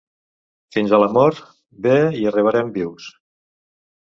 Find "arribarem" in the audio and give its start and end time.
2.33-2.73